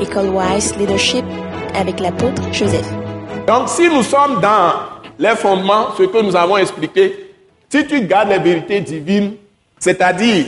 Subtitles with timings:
[0.00, 1.24] École Wise Leadership
[1.74, 2.86] avec l'apôtre Joseph.
[3.46, 4.72] Donc si nous sommes dans
[5.18, 7.32] les fondements, ce que nous avons expliqué,
[7.68, 9.34] si tu gardes les vérités divines,
[9.78, 10.46] c'est-à-dire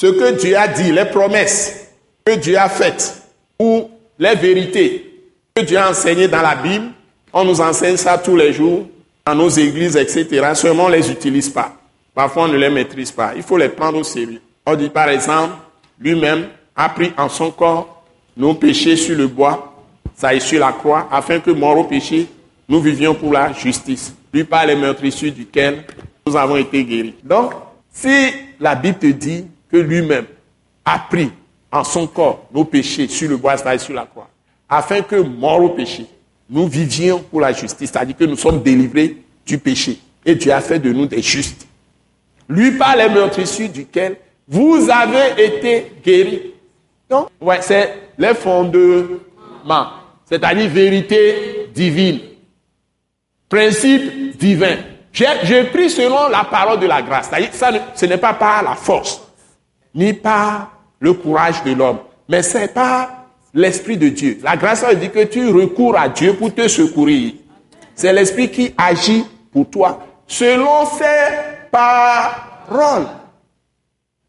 [0.00, 1.88] ce que Dieu a dit, les promesses
[2.24, 3.22] que Dieu a faites,
[3.58, 5.22] ou les vérités
[5.54, 6.86] que Dieu a enseignées dans la Bible,
[7.32, 8.86] on nous enseigne ça tous les jours
[9.26, 10.52] dans nos églises, etc.
[10.54, 11.72] Seulement on ne les utilise pas.
[12.14, 13.32] Parfois on ne les maîtrise pas.
[13.36, 14.40] Il faut les prendre au sérieux.
[14.66, 15.54] On dit par exemple,
[16.00, 17.97] lui-même a pris en son corps
[18.38, 19.74] nos péchés sur le bois,
[20.14, 22.28] ça est sur la croix, afin que mort au péché,
[22.68, 24.14] nous vivions pour la justice.
[24.32, 25.84] Lui par les meurtrissures duquel
[26.26, 27.14] nous avons été guéris.
[27.24, 27.52] Donc,
[27.90, 30.26] si la Bible te dit que lui-même
[30.84, 31.30] a pris
[31.72, 34.28] en son corps nos péchés sur le bois, ça est sur la croix,
[34.68, 36.06] afin que mort au péché,
[36.48, 39.98] nous vivions pour la justice, c'est-à-dire que nous sommes délivrés du péché.
[40.24, 41.66] Et Dieu a fait de nous des justes.
[42.48, 46.52] Lui par les meurtrissures duquel vous avez été guéris.
[47.08, 49.86] Donc, ouais, c'est les fondements,
[50.24, 52.20] c'est-à-dire vérité divine,
[53.48, 54.76] principe divin.
[55.12, 57.30] J'ai pris selon la parole de la grâce.
[57.52, 59.22] Ça, ce n'est pas par la force,
[59.94, 61.98] ni par le courage de l'homme,
[62.28, 63.10] mais c'est par
[63.54, 64.38] l'Esprit de Dieu.
[64.42, 67.32] La grâce, ça veut dire que tu recours à Dieu pour te secourir.
[67.94, 73.06] C'est l'Esprit qui agit pour toi selon ses paroles.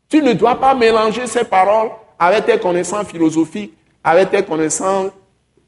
[0.09, 1.89] Tu ne dois pas mélanger ces paroles
[2.20, 5.12] avec tes connaissances philosophiques, avec tes connaissances,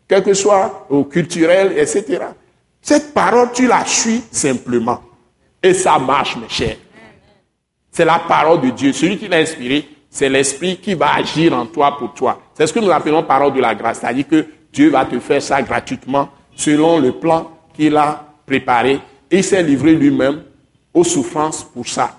[0.07, 2.19] quel que soit au culturel, etc.
[2.81, 5.01] Cette parole, tu la suis simplement.
[5.63, 6.77] Et ça marche, mes chers.
[7.91, 8.91] C'est la parole de Dieu.
[8.91, 12.41] Celui qui l'a inspiré, c'est l'Esprit qui va agir en toi pour toi.
[12.53, 13.99] C'est ce que nous appelons parole de la grâce.
[13.99, 18.99] C'est-à-dire que Dieu va te faire ça gratuitement selon le plan qu'il a préparé.
[19.29, 20.43] Et il s'est livré lui-même
[20.93, 22.17] aux souffrances pour ça.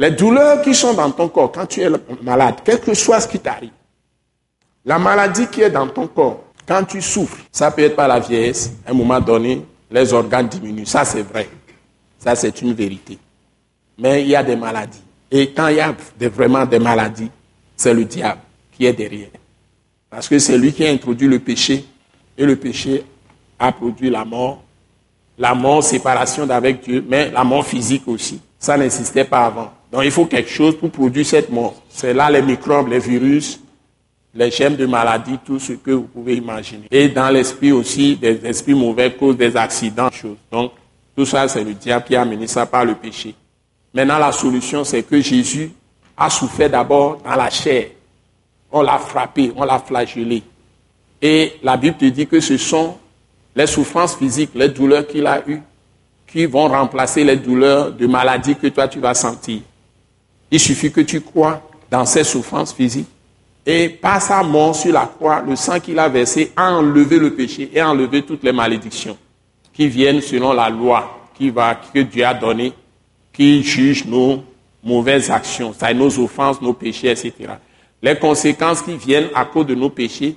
[0.00, 1.90] Les douleurs qui sont dans ton corps quand tu es
[2.22, 3.68] malade, quel que soit ce qui t'arrive,
[4.82, 8.18] la maladie qui est dans ton corps, quand tu souffres, ça peut être par la
[8.18, 10.86] vieillesse, à un moment donné, les organes diminuent.
[10.86, 11.50] Ça, c'est vrai.
[12.18, 13.18] Ça, c'est une vérité.
[13.98, 15.02] Mais il y a des maladies.
[15.30, 15.94] Et quand il y a
[16.30, 17.30] vraiment des maladies,
[17.76, 18.40] c'est le diable
[18.72, 19.28] qui est derrière.
[20.08, 21.84] Parce que c'est lui qui a introduit le péché.
[22.38, 23.04] Et le péché
[23.58, 24.62] a produit la mort.
[25.36, 28.40] La mort, séparation d'avec Dieu, mais la mort physique aussi.
[28.58, 29.72] Ça n'existait pas avant.
[29.92, 31.74] Donc il faut quelque chose pour produire cette mort.
[31.88, 33.60] C'est là les microbes, les virus,
[34.34, 36.86] les germes de maladie, tout ce que vous pouvez imaginer.
[36.90, 40.36] Et dans l'esprit aussi, des esprits mauvais causent des accidents, choses.
[40.50, 40.72] Donc
[41.16, 43.34] tout ça, c'est le diable qui a amené ça par le péché.
[43.92, 45.72] Maintenant, la solution, c'est que Jésus
[46.16, 47.86] a souffert d'abord dans la chair.
[48.70, 50.44] On l'a frappé, on l'a flagellé.
[51.20, 52.96] Et la Bible te dit que ce sont
[53.56, 55.60] les souffrances physiques, les douleurs qu'il a eues,
[56.26, 59.60] qui vont remplacer les douleurs de maladie que toi tu vas sentir.
[60.50, 63.08] Il suffit que tu crois dans ces souffrances physiques.
[63.66, 67.34] Et par sa mort sur la croix, le sang qu'il a versé a enlevé le
[67.34, 69.18] péché et a enlevé toutes les malédictions
[69.72, 71.20] qui viennent selon la loi
[71.94, 72.72] que Dieu a donnée,
[73.32, 74.44] qui juge nos
[74.82, 77.32] mauvaises actions, c'est nos offenses, nos péchés, etc.
[78.02, 80.36] Les conséquences qui viennent à cause de nos péchés,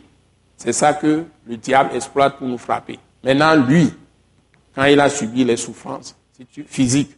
[0.57, 2.99] c'est ça que le diable exploite pour nous frapper.
[3.23, 3.91] Maintenant, lui,
[4.75, 6.15] quand il a subi les souffrances
[6.67, 7.11] physiques,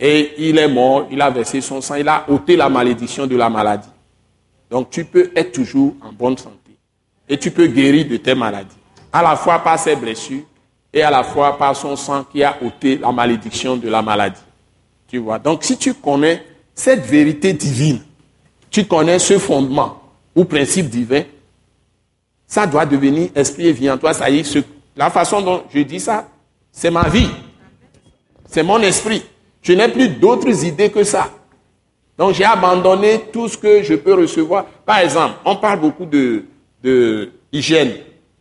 [0.00, 3.36] et il est mort, il a versé son sang, il a ôté la malédiction de
[3.36, 3.88] la maladie.
[4.70, 6.56] Donc tu peux être toujours en bonne santé.
[7.28, 8.76] Et tu peux guérir de tes maladies.
[9.12, 10.42] À la fois par ses blessures
[10.92, 14.40] et à la fois par son sang qui a ôté la malédiction de la maladie.
[15.06, 15.38] Tu vois?
[15.38, 16.44] Donc si tu connais
[16.74, 18.00] cette vérité divine,
[18.70, 20.00] tu connais ce fondement
[20.34, 21.24] ou principe divin,
[22.46, 24.14] ça doit devenir esprit et vie en toi.
[24.14, 24.58] Ça y est,
[24.96, 26.26] la façon dont je dis ça,
[26.72, 27.28] c'est ma vie.
[28.46, 29.22] C'est mon esprit.
[29.62, 31.30] Je n'ai plus d'autres idées que ça.
[32.16, 34.64] Donc j'ai abandonné tout ce que je peux recevoir.
[34.84, 36.44] Par exemple, on parle beaucoup de,
[37.52, 37.92] hygiène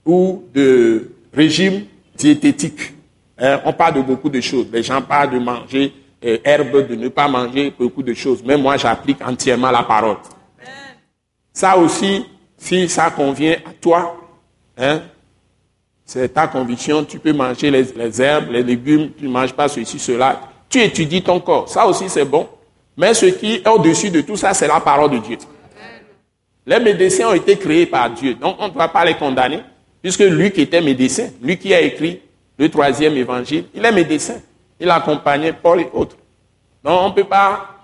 [0.05, 1.85] ou de régime
[2.15, 2.93] diététique.
[3.37, 4.67] Hein, on parle de beaucoup de choses.
[4.71, 5.93] Les gens parlent de manger
[6.25, 8.43] euh, herbe, de ne pas manger beaucoup de choses.
[8.45, 10.17] Mais moi, j'applique entièrement la parole.
[11.53, 12.25] Ça aussi,
[12.57, 14.17] si ça convient à toi,
[14.77, 15.01] hein,
[16.03, 19.69] c'est ta conviction, tu peux manger les, les herbes, les légumes, tu ne manges pas
[19.69, 21.67] ceci, cela tu étudies ton corps.
[21.67, 22.47] Ça aussi, c'est bon.
[22.95, 25.37] Mais ce qui est au-dessus de tout ça, c'est la parole de Dieu.
[26.65, 28.35] Les médecins ont été créés par Dieu.
[28.35, 29.61] Donc, on ne doit pas les condamner.
[30.01, 32.21] Puisque lui qui était médecin, lui qui a écrit
[32.57, 34.35] le troisième évangile, il est médecin.
[34.79, 36.15] Il accompagnait Paul et autres.
[36.83, 37.79] Donc, on ne peut pas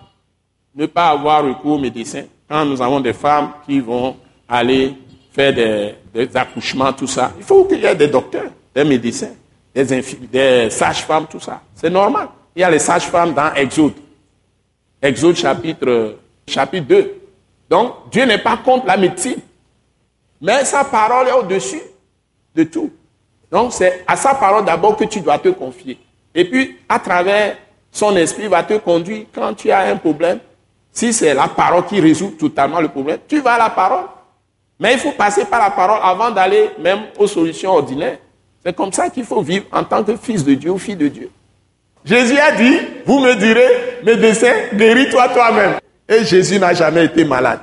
[0.75, 4.17] ne pas avoir recours aux médecins quand nous avons des femmes qui vont
[4.47, 4.93] aller
[5.31, 7.31] faire des, accouchements, tout ça.
[7.37, 9.31] Il faut qu'il y ait des docteurs, des médecins,
[9.73, 9.85] des,
[10.31, 11.61] des sages-femmes, tout ça.
[11.73, 12.27] C'est normal.
[12.55, 13.93] Il y a les sages-femmes dans Exode.
[15.01, 16.17] Exode chapitre,
[16.47, 17.21] chapitre 2.
[17.69, 19.39] Donc, Dieu n'est pas contre la médecine.
[20.41, 21.81] Mais sa parole est au-dessus
[22.55, 22.91] de tout.
[23.51, 25.97] Donc c'est à sa parole d'abord que tu dois te confier.
[26.33, 27.57] Et puis, à travers
[27.91, 30.39] son esprit, va te conduire quand tu as un problème.
[30.91, 34.05] Si c'est la parole qui résout totalement le problème, tu vas à la parole.
[34.79, 38.17] Mais il faut passer par la parole avant d'aller même aux solutions ordinaires.
[38.63, 41.07] C'est comme ça qu'il faut vivre en tant que fils de Dieu ou fille de
[41.07, 41.29] Dieu.
[42.05, 45.73] Jésus a dit, vous me direz, médecin, guéris-toi toi-même.
[46.07, 47.61] Et Jésus n'a jamais été malade.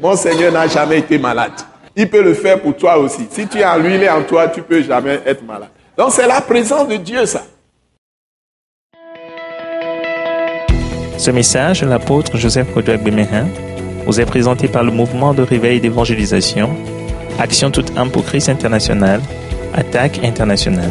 [0.00, 1.52] Mon Seigneur n'a jamais été malade.
[1.94, 3.28] Il peut le faire pour toi aussi.
[3.30, 5.68] Si tu as lui, en toi, tu peux jamais être malade.
[5.96, 7.42] Donc c'est la présence de Dieu, ça.
[11.18, 13.46] Ce message l'apôtre Joseph Kodouak Bemehin
[14.06, 16.70] vous est présenté par le mouvement de réveil d'évangélisation,
[17.38, 19.20] Action toute âme pour Christ international,
[19.74, 20.90] Attaque internationale.